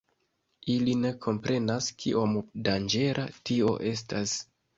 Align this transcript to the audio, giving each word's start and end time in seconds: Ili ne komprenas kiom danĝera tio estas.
Ili 0.75 0.95
ne 1.01 1.11
komprenas 1.25 1.89
kiom 1.99 2.33
danĝera 2.69 3.27
tio 3.51 3.77
estas. 3.93 4.35